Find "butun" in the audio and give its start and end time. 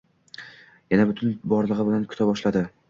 1.11-1.37